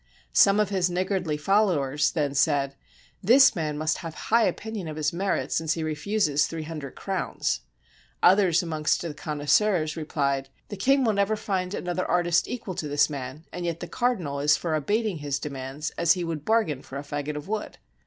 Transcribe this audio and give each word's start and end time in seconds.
Some 0.33 0.59
of 0.59 0.69
his 0.69 0.89
niggardly 0.89 1.37
followers 1.37 2.11
then 2.13 2.33
said: 2.33 2.73
"This 3.21 3.55
man 3.55 3.77
must 3.77 3.99
have 3.99 4.15
high 4.15 4.45
opinion 4.45 4.87
of 4.87 4.95
his 4.95 5.13
merit, 5.13 5.51
since 5.51 5.73
he 5.73 5.83
refuses 5.83 6.47
three 6.47 6.63
hundred 6.63 6.95
crowns"; 6.95 7.61
others 8.23 8.63
amongst 8.63 9.03
the 9.03 9.13
connoisseurs 9.13 9.95
replied: 9.95 10.49
"The 10.69 10.75
king 10.75 11.03
will 11.03 11.13
never 11.13 11.35
find 11.35 11.75
an 11.75 11.87
other 11.87 12.03
artist 12.07 12.47
equal 12.47 12.73
to 12.77 12.87
this 12.87 13.11
man, 13.11 13.45
and 13.53 13.63
yet 13.63 13.79
the 13.79 13.87
cardinal 13.87 14.39
is 14.39 14.57
for 14.57 14.73
abating 14.73 15.19
his 15.19 15.37
demands 15.37 15.91
as 15.99 16.13
he 16.13 16.23
would 16.23 16.45
bargain 16.45 16.81
for 16.81 16.97
a 16.97 17.03
fagot 17.03 17.35
of 17.35 17.47
wood." 17.47 17.77